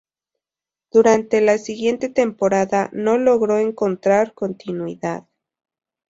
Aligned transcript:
Durante 0.91 1.41
la 1.41 1.59
siguiente 1.59 2.09
temporada, 2.09 2.89
no 2.91 3.19
logró 3.19 3.59
encontrar 3.59 4.33
continuidad. 4.33 5.27